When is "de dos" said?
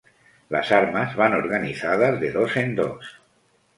2.19-2.57